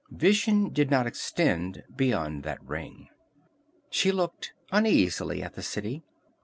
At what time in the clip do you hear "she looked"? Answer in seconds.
3.91-4.51